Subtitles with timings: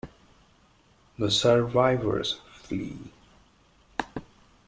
[1.19, 3.11] The survivors flee.